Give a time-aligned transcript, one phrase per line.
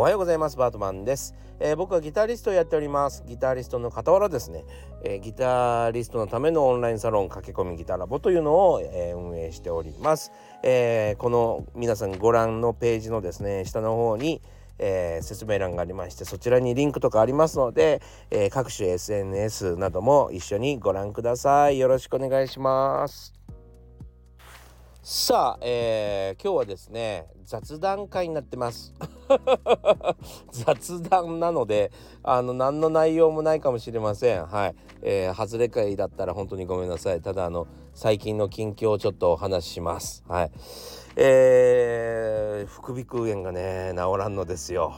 [0.00, 0.56] おはようございます。
[0.56, 3.22] バートマンです、えー、僕はギタリストをやっております。
[3.26, 4.64] ギタリストの傍らですね、
[5.04, 10.32] えー、ギタリストのためのオンラインサロン駆け込みギタラボというのを、えー、運営しております、
[10.62, 14.40] えこの皆さんご覧のページのですね下の方に
[14.78, 21.78] えー、説明欄がありましてそちらにリンクとかありますので、えー、各種 SNS なども一緒にご覧ください。
[21.78, 23.34] よろしくお願いします。
[25.02, 28.94] さあ、えー、今日はですね雑談会になってます。
[30.50, 34.46] 雑談なのであの何の内容もないかもしれません。
[34.46, 37.20] はい、えー、外れ会だったら本当にごめんなさい。
[37.20, 40.24] ただあの最近の近況をちょっとお話しします。
[40.28, 40.50] はい。
[41.16, 44.94] えー、副鼻腔炎がね治らんのですよ。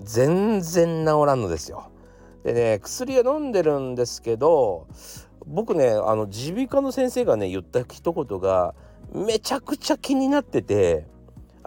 [0.00, 1.90] 全然治らんのですよ。
[2.44, 4.86] でね薬は飲んでるんですけど
[5.46, 8.74] 僕ねあの耳鼻科の先生がね言った一言が
[9.12, 11.06] めちゃくちゃ気になってて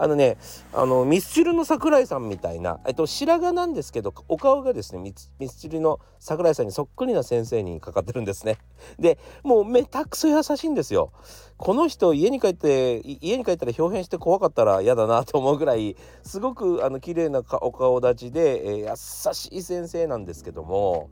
[0.00, 0.38] あのね
[0.72, 8.56] あのミスチルの桜井さんみたいな、えっと、白髪なんですけどお顔がですねミスチルの桜井さんにそっくりな先生にかかってるんですね。
[8.98, 11.12] でもうめたくそ優しいんですよ。
[11.58, 21.10] この人家に帰って家に帰ったら表変して怖かったら嫌だなと思うぐらいすごくあの綺麗なお顔立ちで、えー、優しい先生なんですけども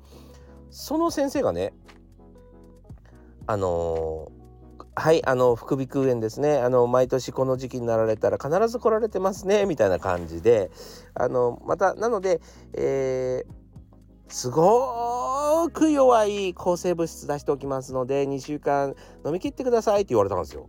[0.70, 1.74] その先生がね
[3.46, 4.37] あのー
[4.98, 10.72] はいあの副鼻腔炎ですねあの毎年この時期になられたら必ず来られてますねみたいな感じで
[11.14, 12.40] あのまたなので、
[12.74, 20.68] えー、すごく弱い抗生物質出しておきますので2週間飲み切ってくださいって言われたんですよ。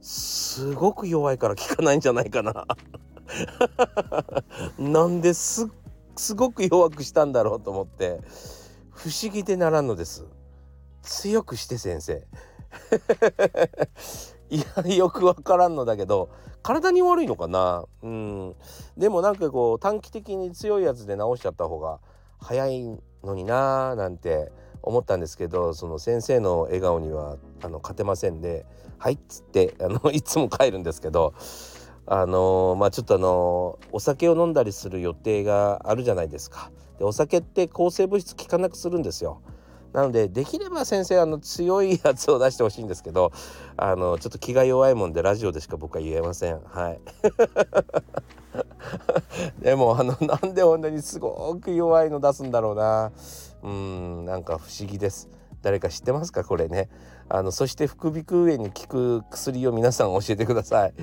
[0.00, 2.66] すごく弱いから効かないんじゃないかな
[4.78, 5.68] なんです
[6.16, 8.20] すごく弱くしたんだろうと思って
[8.90, 10.24] 不思議でならんのです。
[11.02, 12.26] 強くして先生。
[14.50, 16.28] いやよくわからんのだけど
[16.62, 17.84] 体に悪いのかな？
[18.02, 18.54] うん
[18.96, 22.00] でもなんかこう短期的に強いやつで治しちゃった方が
[22.38, 28.66] 早いのになーなんて思ったんですけどその先生の笑顔にはあの勝てませんで
[28.98, 31.34] 「はい」っつってあの いつも帰るんですけど
[32.06, 36.70] あの、まあちょっとあの、お酒を飲んだりする予定があるじゃないですか。
[36.98, 39.40] でお酒って抗生物質効かなくするんですよ。
[39.92, 43.32] なのでできれば先生あの強いやつを出してほしいんですけど
[43.76, 46.60] あのちょっと気が弱いもんでラジオでしか僕は言えません。
[46.60, 47.00] はい。
[49.62, 53.12] でもあのなんでこんなにすごく弱いの出すんだろうな。
[53.62, 55.28] うんなんか不思議です。
[55.62, 56.44] 誰か知ってますか？
[56.44, 56.88] これね。
[57.28, 60.94] あのそして副鼻腔炎に効く薬を皆さん教えてください。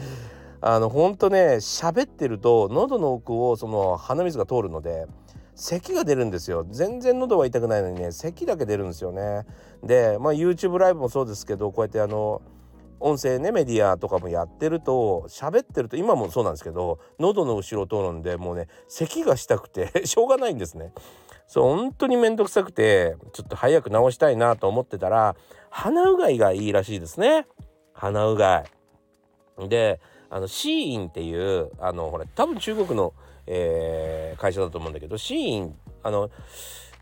[0.62, 5.08] あのほんとね喋ってると喉の奥をその鼻水が通るので
[5.60, 6.66] 咳が出るんですよ。
[6.70, 9.46] 全然喉は痛くないのにね咳だけ出るんですよね。
[9.84, 12.42] でまあ YouTube ライブもそうですけどこうやってあの
[13.02, 20.94] 音声ねメディアとかもやってると喋ってると今もそうなんですけど喉の後ろを通るんでもうね咳がしたくて しょうがないんですね。
[21.46, 25.36] そう本当に面倒くさくてちょっと早く治したいなと思ってたら
[25.70, 27.48] 鼻うがいがいいらしいですね。
[27.92, 28.64] 鼻うが
[29.60, 29.68] い。
[29.68, 30.00] で
[30.30, 33.14] あのシーインっていうあのほら多分中国の
[33.52, 36.30] えー、会社だと思うんだけどシーンあの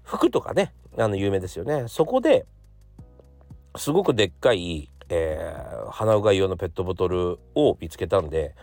[0.04, 1.84] 服とかねあの有名ですよね。
[1.88, 2.46] そこで
[3.76, 8.56] すごくでっかい、えー、鼻うがい用のペットボトルを見つけたんで、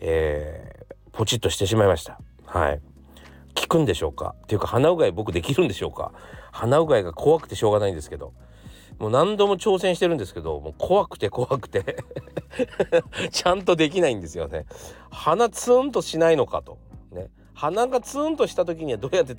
[0.00, 2.20] えー、ポチッとしてしまいました。
[2.44, 2.80] はい。
[3.54, 4.34] 効くんでしょうか？
[4.44, 6.12] っていうか鼻うがい僕できるんでしょうか？
[6.52, 8.34] 鼻うがいが怖くてしょうがないんですけど。
[8.98, 11.96] もう何度も挑戦してるんですけどもう怖くて怖くて。
[13.32, 14.66] ちゃんとできないんですよね。
[15.10, 16.76] 鼻ツーンとしないのかと。
[17.12, 17.28] ね。
[17.54, 19.34] 鼻がツンとした時にはどうやって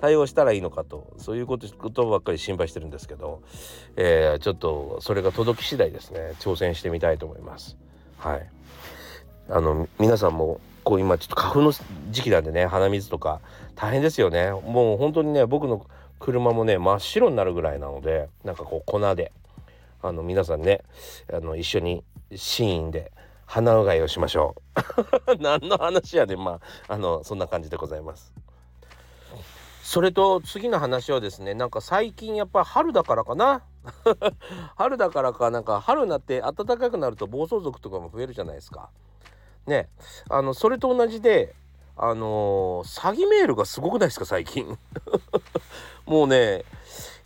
[0.00, 1.12] 対応したらいいのかと。
[1.18, 3.42] そういうことことばっかり心配してるんですけど、
[3.96, 6.34] えー、ちょっとそれが届き次第ですね。
[6.40, 7.76] 挑戦してみたいと思います。
[8.18, 8.48] はい。
[9.48, 11.72] あの皆さんもこう今ちょっと花粉の
[12.10, 13.40] 時期なんでね鼻水とか
[13.74, 14.50] 大変ですよね。
[14.50, 15.84] もう本当にね僕の
[16.20, 19.32] 車もね真っ白になるぐらいなのでなんかこう粉で
[20.02, 20.82] あの皆さんね
[21.32, 23.12] あの一緒にシーンで
[23.46, 24.56] 鼻うがいをしましょ
[25.28, 25.36] う。
[25.40, 26.94] 何の話やでまあ。
[26.94, 28.32] あのそんな感じでございます。
[29.82, 33.62] それと次の話はですねなんか最近やっぱ春だからかな。
[34.76, 38.90] 春だからかなんか春になって暖かくなると暴走族とかも増えるじゃないですか。
[39.66, 39.88] ね。
[40.30, 41.54] あのそれと同じで
[41.96, 44.78] あのー、詐欺メールがすごくないですか最近。
[46.06, 46.64] もうね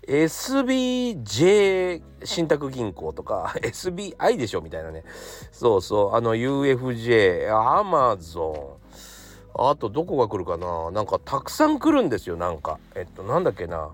[0.08, 5.05] SBJ 信託銀行とか SBI でしょみたいなね。
[5.52, 6.16] そうそう。
[6.16, 10.90] あの UFJ アマゾンあとどこが来るかな？
[10.90, 12.78] なんかたくさん来るんですよなんか。
[12.94, 13.90] えっとなんだっけな？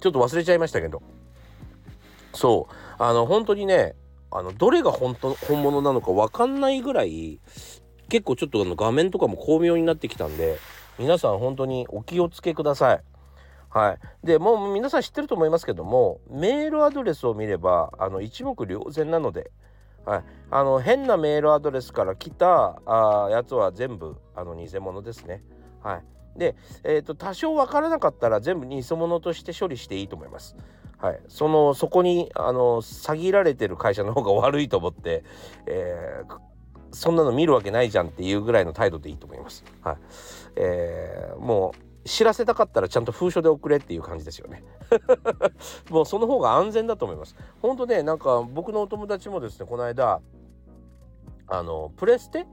[0.00, 1.02] ちょっと忘れちゃいましたけど。
[2.32, 2.74] そう。
[2.98, 3.94] あの本当にね
[4.30, 7.40] あのどれが本当本物なのか分かんないぐらい
[8.08, 10.58] 結構ちょっとあの画面とかも巧妙になってきたんで
[10.98, 13.02] 皆さん本当にお気をつけください。
[13.70, 19.50] はい、でもう皆さん知ってると思いますけどもメールアドレスを見ればあの一目瞭然なので、
[20.06, 25.42] はい、あの変なメールアドレスから来たあやつは全部あの偽物ですね。
[25.82, 30.56] はい、で、えーと、多少分からなかったら全部偽物として処理していいと思います。
[30.96, 35.24] はい、そのそこにあの詐欺られてる会社の方が悪いと思って、
[35.66, 36.38] えー、
[36.90, 39.64] そんなの見るわけないじゃんっていうぐらいの態度でいいと思います。
[39.82, 39.96] はい
[40.56, 44.62] えー、もう知らせたかったらちゃんと封書で送れっていう感じですよね。
[45.90, 47.36] もうその方が安全だと思います。
[47.60, 50.20] 本当ねなんか僕のお友達もですねこの間
[51.46, 52.46] あのプレステ？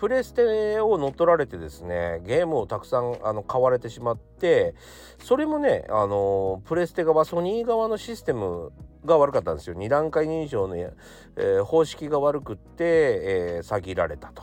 [0.00, 4.74] プレステを乗っ取られてですねゲームをたくさんあの買われてしまって
[5.22, 8.72] それもねあのプレステ側ソニー側のシステム
[9.04, 14.42] が悪かったんですよ2段階認証の、えー、方式が悪くって、えー、詐欺られたと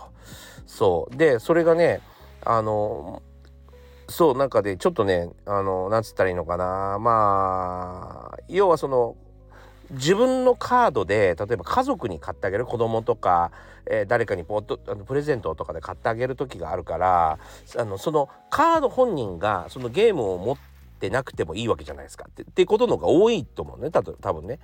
[0.68, 2.02] そうでそれがね
[2.46, 3.24] あの
[4.10, 6.98] そうなんかでちょっとねあのなんつったらいいのかな。
[7.00, 9.16] まあ要はその
[9.92, 13.52] 自分のカードで例えば家族に買ってあげる子供とか、
[13.86, 17.40] えー、誰かにポッとあのプレゼントとかで買ってあげる時があるから
[17.78, 20.58] あのそのカード本人がそのゲームを持っ
[21.00, 22.26] てなくてもいいわけじゃないですか。
[22.30, 24.60] ってってことの方が多いと思うね多分ね、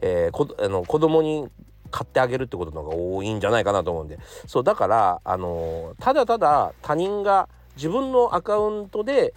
[0.00, 1.48] えー、こあの子供に
[1.90, 4.18] 買ってあげるってことの方が多いんじゃないかなと思うんで。
[4.46, 9.34] そうだからあの、ただただ他人が自分のアカウントで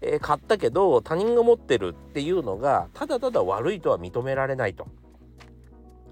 [0.00, 4.86] えー、買ったけど他人が持ってるっていうのがただただ悪いとは認められないと。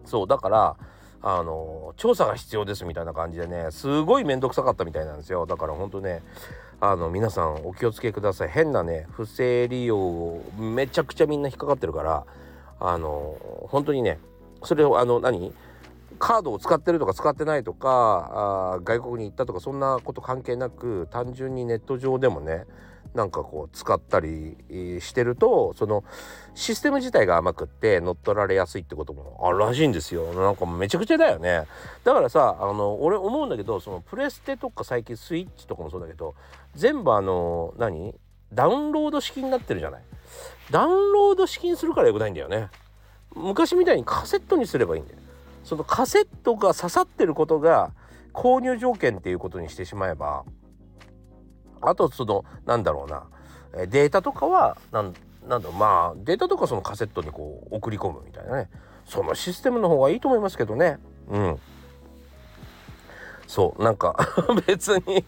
[0.04, 0.76] そうだから
[1.22, 5.46] あの調査が必要ですみたいな感じでねすごい面倒くさかったみたいなんですよ。
[5.46, 6.24] だからほんとね
[6.80, 8.48] あの皆さんお気をつけください。
[8.48, 12.26] 変なね不正利用をめちゃくちゃみんな引っかかってるから
[12.80, 13.36] あの
[13.68, 14.18] 本当にね
[14.64, 15.52] それをあの何？
[16.18, 22.64] カードを使ってるとか使ってないとかあ外国に行ったとかそんなこと関係なく単純にネット上でもね
[23.14, 24.58] なんかこう使ったり
[25.00, 26.04] してるとその
[26.54, 30.34] システム自体が甘くって乗っ取られやすいってこともあるらしいんですよ。
[30.34, 31.66] なんかめちゃくちゃだよね。
[32.04, 36.34] だからさあの俺思うんだけどそのプレステとか最近スイッチとかもそうだけど
[36.74, 38.14] 全部あの何？
[38.52, 40.02] ダウンロード式になってるじゃない？
[40.70, 42.68] ダウンロード式にするからよくないんだよね。
[43.34, 45.18] 昔みたいにカセットにすればいいんだよ。
[45.66, 47.92] そのカセットが刺さってることが
[48.32, 50.44] 購入条件っていうことにしてしまえば
[51.80, 55.12] あとそのなんだろうなデータとかはなん
[55.46, 58.70] なんだろうまあデータとかそのカセットにこう送り込むみたいなね。
[59.06, 60.98] そのシステムの方がいいと思いますけどね。
[61.28, 61.58] うん。
[63.46, 64.16] そうなんか
[64.66, 65.24] 別に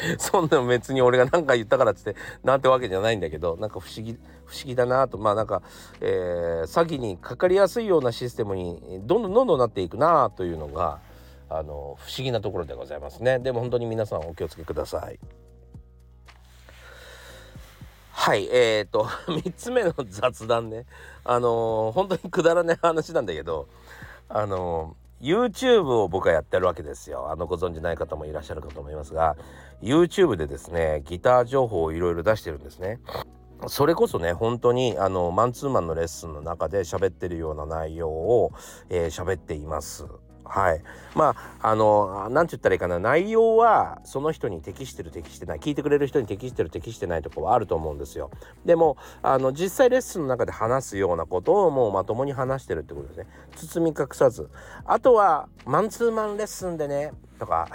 [0.18, 5.18] そんなの別に俺が何か言ったからっつってなんてわけじゃないんだけどなんか不思議不思議だなと。
[5.18, 5.62] まあなんか、
[6.00, 10.98] えー、詐欺にかかりやすいようなシステムにどんどんどんどんなっていくなというのが
[11.48, 13.38] あの不思議なところでございますね。
[13.38, 15.18] でも本当に皆さんお気をつけください。
[18.12, 20.86] はいえーと 3つ目の雑談ね。
[21.24, 23.68] あの、本当にくだらない話なんだけど
[24.28, 27.30] あの、YouTube を僕はやってるわけですよ。
[27.30, 29.36] あのご存じない方もいらっしゃるかと思いますが
[29.82, 32.98] YouTube でですねギター情報をいろいろ出してるんですね。
[33.66, 38.52] それこそね本当にあのマンツーマンのレッスンの中で喋ってるような内容を
[38.88, 40.06] 喋、えー、っています。
[40.50, 40.82] はい。
[41.14, 48.32] まあ、あの、なんて言ったらいいかな、内容はその人に適してる適してない、聞いてくれる人に適してる適してないとこはあると思うんですよ。
[48.64, 53.26] でも、あの、実際レッスンの中で話すようなことをもうまともに話してるってことですね。
[53.54, 54.50] 包み隠さず。
[54.84, 57.68] あとは、マンツーマンレッスンでね、とか、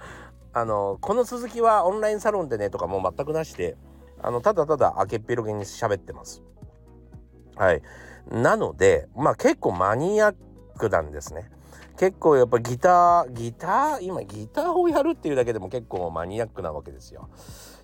[0.54, 3.76] あの、この続きはオンラインサロンでね、とかもう全くなしで、
[4.22, 6.42] あの、ただただ開けっぴろげに喋ってます。
[7.56, 7.82] はい。
[8.30, 10.34] なので、まあ結構マニアッ
[10.78, 11.50] クなんですね。
[11.96, 17.28] 結構やっぱギターギター今ギターをやるっていうだけでも結構マニアックなわけですよ。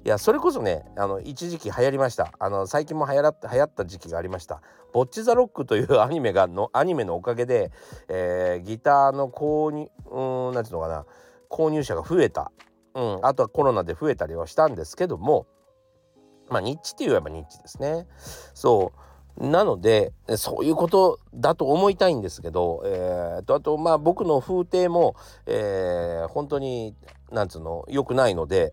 [0.04, 2.32] いやそれこそねあの一時期流行りました。
[2.38, 4.62] あの最近も流行った流行った時期がありました
[4.92, 7.70] 「ボッチ・ザ・ロック」というアニメがのアニメのおかげで、
[8.08, 11.06] えー、ギターの購入うんなんていうのかな。
[11.48, 12.52] 購入者が増えた、
[12.94, 15.46] うん、あとはコロナで増えたりはしたんですけども。
[16.48, 18.06] まあニッチって言えばニッチですね。
[18.54, 19.09] そう。
[19.40, 25.16] なのでそういうことだと思いたいんですけど、えー、とあとまあ僕の風景も、
[25.46, 26.94] えー、本当に
[27.32, 28.70] なんつうの良くないので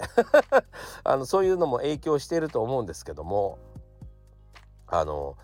[1.06, 3.60] あのそういうのも影響していると思うんですけども
[4.88, 5.36] あの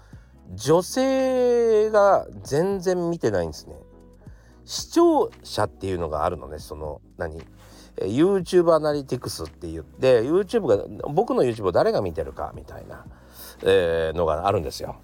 [0.54, 3.76] 女性が全然見てないんですね。
[4.66, 7.42] 視聴者っていうのがあるのねその何
[7.98, 13.06] YouTube アナリティクスって言って YouTube が僕の YouTube を誰が見てるかみたいな、
[13.62, 14.98] えー、のがあるんですよ。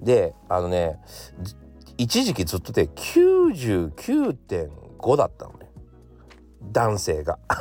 [0.00, 0.98] であのね
[1.98, 5.70] 一時期ずっとで99.5だったのね
[6.62, 7.38] 男性が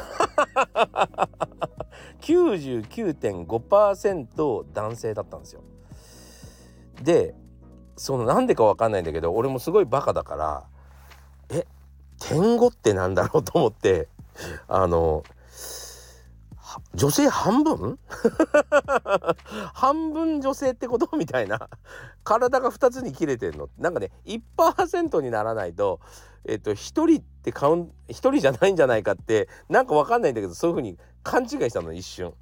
[2.22, 5.62] 99.5%男性だったんですよ。
[7.04, 7.36] で
[7.98, 10.66] そのなんでかわかんないんだけど俺もすごいバカだから
[11.50, 11.66] え
[12.20, 14.08] 点5ってなんだろうと思って
[14.68, 15.24] あの
[16.94, 18.00] 女性半分？
[19.74, 21.16] 半分女性ってこと？
[21.18, 21.70] みたいな。
[22.24, 23.70] 体が2つに切れてんの。
[23.78, 26.00] なんかね1%にならないと
[26.46, 32.34] えっと1人ってカウン1人じゃないんじゃないかってなんか分かんないんだけどそういう風に勘違いしたの一瞬。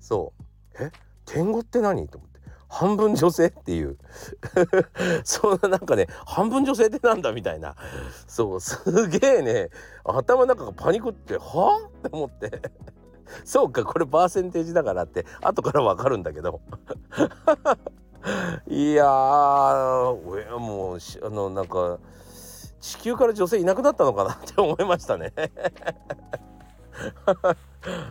[0.00, 0.42] そう。
[0.82, 0.90] え？
[1.24, 2.08] 天狗って何？
[2.08, 2.40] と思って。
[2.68, 3.98] 半分女性っていう。
[5.24, 7.32] そんななんかね半分女性ってなんだ？
[7.32, 7.76] みたいな。
[8.26, 9.68] そうすげえね。
[10.04, 11.80] 頭の中がパニクっては？
[11.84, 12.62] あって思って。
[13.44, 16.60] そうかこれパーセンテージだからって後から分かるんだけど。
[18.68, 21.98] いやーもうあのなんか
[22.80, 25.32] 地球から女性いなくなったのかなって思いましたね。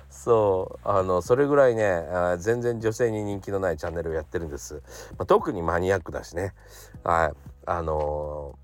[0.09, 2.03] そうあのそれぐらいね
[2.39, 4.81] 全然女性に人気のないチャンネルをやってるんです、
[5.17, 6.53] まあ、特にマニアックだしね。
[7.03, 7.33] はい。
[7.65, 8.57] あの、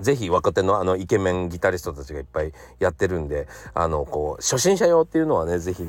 [0.00, 5.84] ぜひ若手のあのイケメンギタリストたちがいっぱいやってるんであのこう初心者用っていうのはねぜひ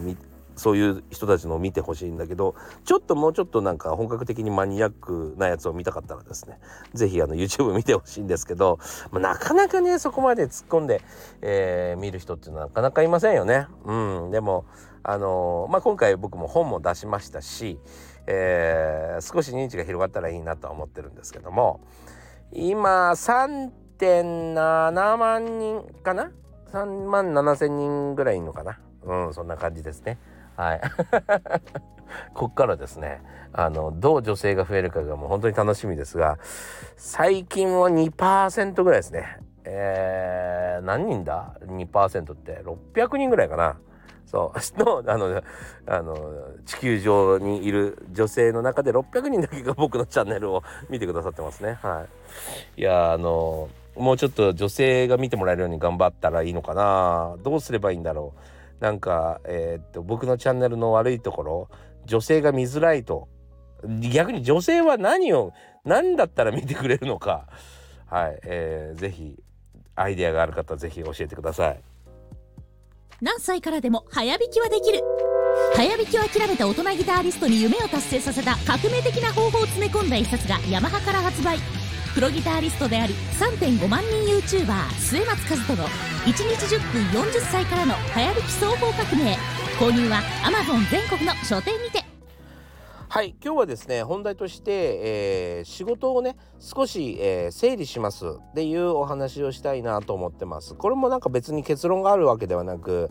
[0.57, 6.59] そういう人たちのを見てほしいんだけどちょっともうちょっとなんか本格的にマニアックなやつを見たかったらですね
[6.93, 8.79] 是非あの YouTube 見てほしいんですけど、
[9.11, 11.01] まあ、なかなかねそこまで突っ込んで、
[11.41, 13.67] えー、見る人っていうのはなかなかいませんよね。
[13.85, 14.65] うん、でも
[15.03, 17.79] あのー、まあ、今回僕も本も出しましたし、
[18.25, 21.81] えー、少し認知が広がったらいいなとは思ってるんですけども
[22.51, 23.15] 今
[23.99, 26.31] 3.7万人かな
[26.71, 28.79] ？3万7千人ぐらいいるのかな？
[29.03, 30.17] うんそんな感じですね。
[30.55, 30.81] はい。
[32.33, 33.21] こっからですね。
[33.53, 36.37] あのどう女性が増えるかがもう本当に楽しみですが
[36.95, 39.39] 最近は2%ぐらいですね。
[39.63, 42.63] えー、何人だ？2%って
[42.93, 43.77] 600人ぐらいかな。
[44.27, 44.59] そう。
[44.83, 45.41] のあの
[45.87, 46.15] あの
[46.65, 51.79] 地球上にいる女性の中で600人だけが僕のチャンネルを見てくださってますね。
[51.81, 52.05] は
[52.77, 52.81] い。
[52.81, 57.35] いやあのもうちょっと女性が見てもらえるように頑張ったらいいのかな。
[57.43, 58.33] どうすればいいんだろ
[58.79, 58.83] う。
[58.83, 61.69] なんか、えー、っと僕のチャンネルの悪いところ
[62.05, 63.27] 女性が見づらいと。
[63.99, 65.53] 逆に女性は何を
[65.85, 67.47] 何だったら見てくれるのか。
[68.07, 69.37] はい、えー、ぜひ
[69.95, 71.79] アイデアがある方ぜひ教えてください。
[73.21, 75.01] 何歳からでも早弾きはできる。
[75.75, 81.57] 早弾きを諦めた大人ギタリストに夢を達成させた革命的な方法を詰め込んだ一冊がヤマハから発売。
[82.13, 89.37] プロギタリストであり3.5万人 YouTuber 末松和人の1日10分40歳からの早弾き総合革命。
[89.79, 92.06] 購入は Amazon 全国の書店にて。
[93.09, 98.25] はい今日はですね本題として、えー、仕事をね少し、えー、整理します。
[98.27, 100.75] っていうお話をしたいなと思ってます。
[100.75, 103.09] これもなんか別に結論があるわけではなく、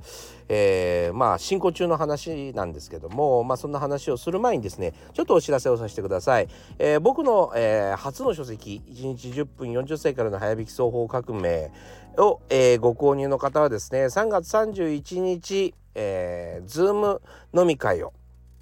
[0.50, 6.48] えー、まあ進行中の話なんですけどもまあそんな話をする前にですねちょっとお知らせをさせてください、
[6.78, 11.70] え僕の、え初の書籍1日10分40歳からの早引き双方革命
[12.18, 17.22] を、えご購入の方はですね3月31日、えー、ズーム
[17.54, 18.12] 飲み会を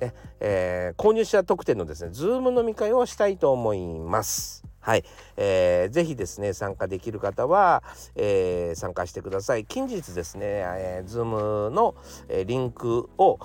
[0.00, 4.64] ねえー、購入者特典のですね、ズーム飲み会をしたいと思います。
[4.80, 5.04] はい、
[5.38, 7.82] えー、ぜひですね参加できる方は、
[8.16, 9.64] えー、参加してください。
[9.64, 11.94] 近日ですね、えー、ズームの、
[12.28, 13.38] えー、リンクを、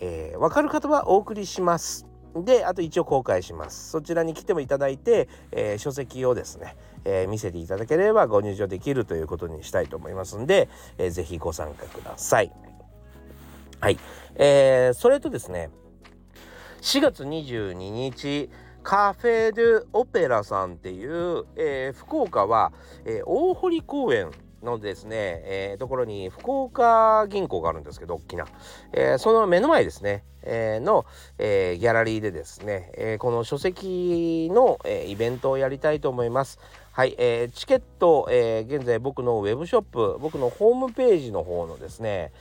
[0.00, 2.06] えー、分かる方はお送りします。
[2.34, 3.90] であと一応公開します。
[3.90, 12.52] そちらに来てもいただいて、えー、書籍をですね、えー、見せていただければご入場できるということにしたいと思いますんで、えー、ぜひご参加ください。
[13.80, 13.98] はい、
[14.36, 15.70] えー、それとですね
[16.80, 18.48] 4月22日
[18.82, 22.72] カフェ・ドゥ・オペラさんっていう、えー、福岡は、
[23.04, 24.30] えー、大堀公園
[24.62, 28.46] のですね、えー、ところに福岡銀行があるんですけど大きな、
[28.92, 31.04] えー、その目の前ですね、えー、の、
[31.38, 36.58] えー、ギャラリーでですね、えー、この書籍の、えー、イベントをやりたいと思います。
[36.92, 42.32] はい、えー、チケット、えー、現在僕のウェブショップ僕のホームページの方のですね、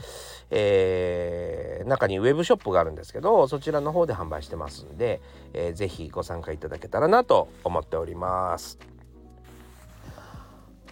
[0.50, 5.22] えー、中にウェブショップがあるんですけどそちらの方で販売してますんで、
[5.54, 8.97] えー、ぜご参加いただけたらなと思っております。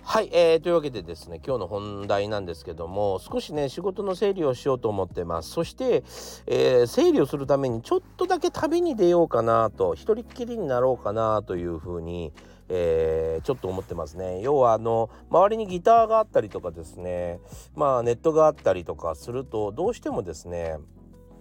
[0.07, 5.49] はい、えー、というわけでですね今日の本題なんですけども少しね仕事の整理をしようと思ってます。
[5.49, 6.03] そして、
[6.45, 12.33] えー、整理をするためにちょっとだけ旅に出ようかなと一人っきりになろうかなというふうに、
[12.69, 14.41] えー、ちょっと思ってますね。
[14.41, 17.39] 要はあの周りにギターがあったりとかですね
[17.73, 20.77] まあネットがあったりとかするとどうしてもですね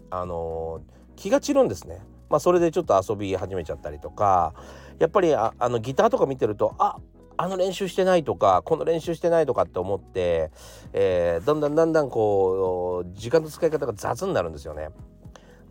[0.08, 0.80] あの
[1.16, 2.00] 気が散るんですね。
[2.30, 4.54] まあそれでちょっと遊び始めちゃったりとか
[4.98, 6.96] やっぱりあのギターとか見てるとあ
[7.36, 10.50] あの練習してないとかこの練習してないとかって思って、
[10.92, 14.90] えー、だんだんだんだんこう時間の使い方が雑になるんですよね。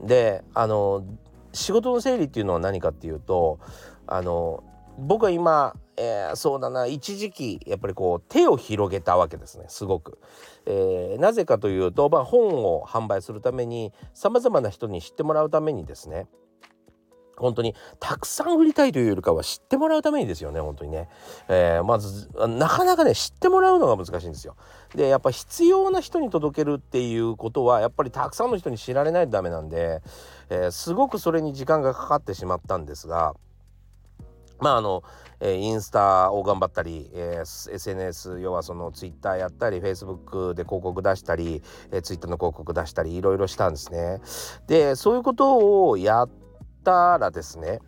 [0.02, 1.06] であの
[1.54, 3.60] 仕事の整理っていうのは何かっていうと
[4.08, 4.64] あの
[4.98, 10.20] 僕は今、えー、そうだな一時期やっぱりこう手を広げたわけですねすごく。
[10.66, 16.28] えー、なぜかというと、まあ、本を販売するためにさまざまな人に知ってもらうためにですね
[17.38, 21.10] 本当にたくさん売りたいというよりかは知ってもらうためにですよね本当にね、
[21.48, 24.56] えー、まずなかなかね知ってもらうのが難しいんですよ
[24.96, 30.02] でやっぱ必要な人に届けるっていうことはやっぱりたくさんの人に知られないとダメなんで、
[30.50, 33.34] えー、すごくそれに時間がかかってしまったんですが
[34.60, 35.04] まああの、
[35.42, 41.62] え、インスタを頑張ったり、え、SNS 要はそのツイッターやったりフェイスブックで広告出したり、
[41.92, 44.22] えー、ツイッターの広告出したりいろいろしたんですね。
[44.68, 46.53] でそういうことをやっっ
[46.84, 47.80] たらですね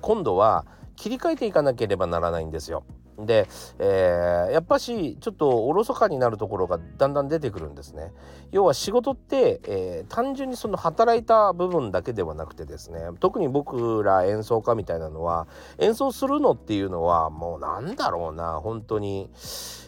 [0.00, 0.64] 今度は
[0.96, 2.84] 切り替えていかなければならないんですよ。
[3.18, 3.48] で、
[3.78, 8.12] えー、やっぱしちょっとおろそかになるところがだんだん出てくるんですね。
[8.52, 15.46] 要は仕事って、えー、単純にその働いた部分だけではなくてですね特に僕ら演奏家みたいなのは
[15.78, 19.30] 演奏するのっていうのはもうなんだろうな本当に、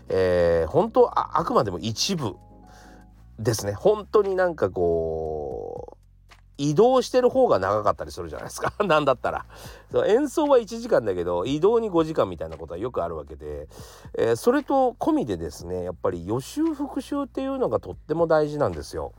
[0.09, 2.37] えー、本当ああくまでも一部
[3.39, 5.98] ですね本当になんかこう
[6.59, 9.47] 移動してる方が長かったりするじゃないですか なんだったら
[9.91, 13.69] そう演奏は1時間だけど移動に5時間みたいなことはよくあるわけで、
[14.15, 19.13] えー、それと込みでですねやっぱり予習復習っていうのがとっても大事なんですよ。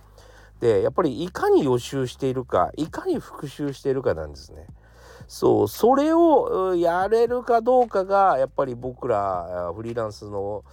[0.60, 4.68] でやっぱりいかに予習しているかいかに復習しているかなんですね。
[5.30, 10.64] そうそれをやれるかどうかがやっぱり僕らフリーランスの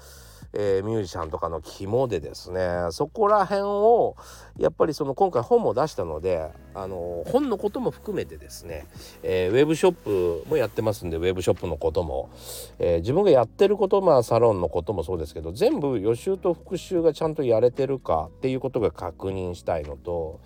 [0.58, 4.16] えー、ミュージシャンとかの肝でですねそこら辺を
[4.58, 8.86] やっぱりその今回本も出したのであの本のことも含めてですね、
[9.22, 12.30] えー、ウェブショップもやってますんでウェブショップのことも、
[12.78, 20.40] えー、自分がやってることまあサロンのこともそうですけど全部予習と復習がちゃんとやれてるかっていうことが確認したいのと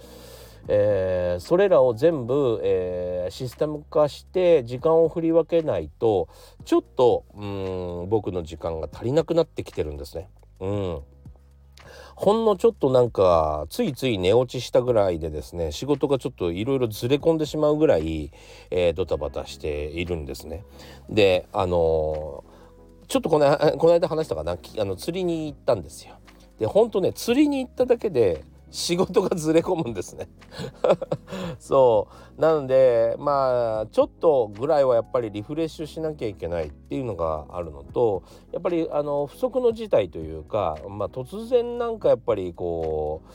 [0.68, 6.28] えー、それらを全部、えー、システム化して時間を振り分けないと
[6.64, 7.44] ちょっとう
[8.06, 10.28] ん僕の時間が足りなくなってきてるんですね。
[10.60, 11.00] うん
[12.14, 18.30] ほんのちょっとなんかついつい寝落ちしたぐらいでですね仕事がちょっといろいろずれ込んでしまうぐらい、
[18.70, 20.64] えー、ドタバタしているんですね。
[21.08, 24.52] であのー、ちょっとこの この間話したかな？
[24.52, 26.14] あの釣りに行ったんですよ。
[26.58, 30.28] でほんとね釣りに行っただけで仕事がずれ込むんですね
[31.58, 43.30] そうなのでまあちょっとぐらいはやっぱりリフレッシュしなきゃいけないっていうのがあるのとやっぱりあの不測の事態というか、まあ、突然なんかやっぱりこう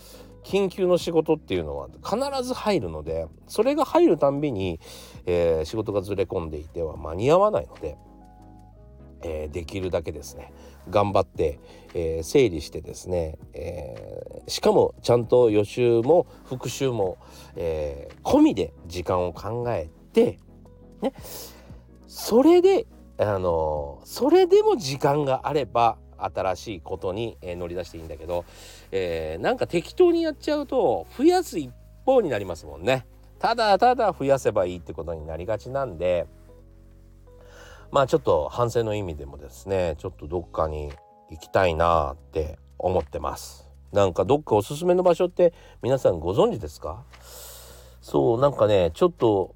[0.45, 4.79] 緊急の仕事っていうのは必ず入るのでそれが入るたんびに、
[5.25, 7.97] えー、仕事がずれ込んでいては間に合わないので。
[9.25, 10.53] えー、できるだけですね
[10.89, 11.59] 頑張って、
[11.93, 17.17] えー、整理してですね、えー、しかもちゃんと予習も復習も、
[17.55, 20.39] え込みで時間を考えて
[21.01, 21.13] ね
[22.07, 22.85] それで
[23.17, 28.45] あのそれでも時間があれば新しいことに、え乗り出していいんだけど、
[28.91, 31.71] えなんか適当にやっちゃうと増やす一
[32.05, 33.05] 方になりますもんね。
[33.39, 36.25] ただただ増やせばいいってことになりがちなんで
[37.95, 40.91] まあちょっと反省の意味でもですねちょっとどっかに
[41.31, 43.69] 行きたいなって思ってます。
[43.93, 47.05] なんかどっかおすすめの場所って皆さんご存知ですか？
[48.01, 49.55] そうなんかねちょっと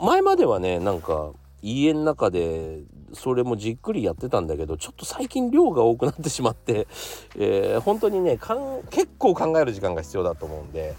[0.00, 1.30] 前まではねなんか
[1.62, 2.80] 家の中で
[3.12, 6.88] それもじっくりやってたんだけどちょっと最近量が多くなってしまって、
[7.36, 10.96] えー、本当にねかん結構考える時間が必要だと思うんで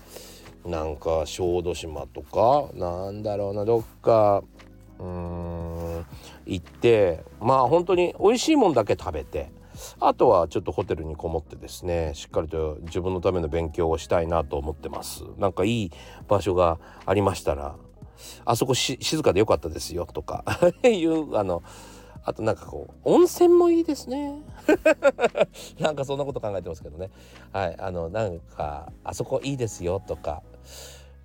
[0.66, 4.46] なんか小豆島とかなんだろうなどっか
[5.00, 6.06] うん
[6.46, 9.52] 行ってまあ本当に美味しいもんだけ食べて
[10.00, 15.24] あとはちょっとホテルにこもってですねしっかりと自分のための勉強をしたいなと思ってます。
[15.38, 15.92] なんかいい
[16.28, 17.76] 場所がありましたら
[18.46, 20.44] あそこ静かでよかったですよとか
[20.84, 21.64] いうあの
[22.26, 24.42] あとなんかこう温泉もいいですね。
[25.80, 27.10] なんかそんなこと考えてますけどね。
[27.54, 30.44] はいあのなんかあそこいいですよとか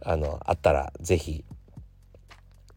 [0.05, 1.45] あのあったら是非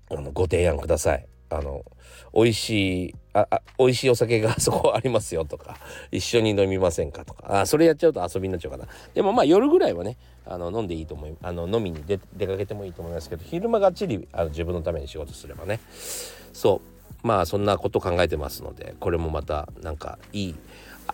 [0.09, 1.25] あのご提案ください。
[1.49, 1.85] あの
[2.33, 5.77] 美味しいああ美味しいお酒が そこありますよとか
[6.11, 15.79] 一緒に飲みませんかとかあそれやっちゃうと遊びになっちゃうかなでもまあ夜ぐらいはねあの飲んでいいと思いあの飲みに出出かけてもいいと思いますけど昼間がっちりあの自分のために仕事すればね
[16.53, 16.81] そ
[17.23, 20.55] うまあそんなこと考えてますのでこれもまたなんかいい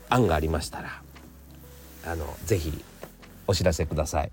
[0.09, 1.01] 案がありましたら
[2.05, 2.83] あの是非
[3.45, 4.31] お知らせください。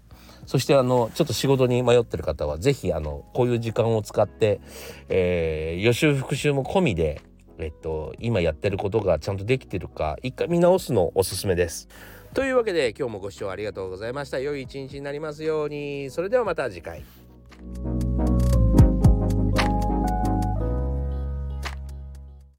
[0.50, 4.60] そしてあのちょっと仕事に迷ってる方は是非あのこういう時間を使って、
[5.08, 7.22] えー、予習復習も込みで、
[7.58, 11.86] えっと今やってることがちゃんとできてるか一回見直すのおすすめです。
[12.34, 14.40] というわけで今日もご視聴ありがとうございました。
[14.40, 16.10] 良い一日になりますように。
[16.10, 17.04] それではまた次回。